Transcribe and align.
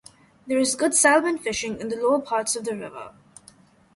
There 0.47 0.57
is 0.57 0.73
good 0.73 0.95
salmon 0.95 1.37
fishing 1.37 1.79
in 1.79 1.89
the 1.89 1.95
lower 1.95 2.17
parts 2.19 2.55
of 2.55 2.65
the 2.65 2.75
river. 2.75 3.13